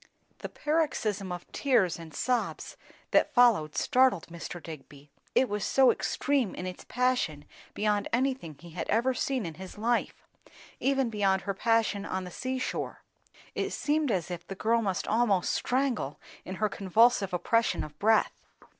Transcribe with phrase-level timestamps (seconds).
[0.39, 2.75] The paroxysm of tears and sobs
[3.11, 4.59] that followed, startled Mr.
[4.59, 9.53] Digby; it was so extreme in its passion beyond anything he had ever seen in
[9.61, 10.25] his life;
[10.79, 13.03] even beyond her passion on the sea shore.
[13.53, 18.33] It seemed as if the girl must almost strangle in her convulsive oppression of breath.